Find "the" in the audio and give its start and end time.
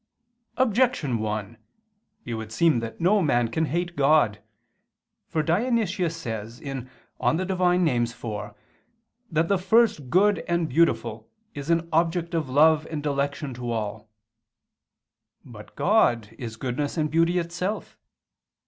9.47-9.57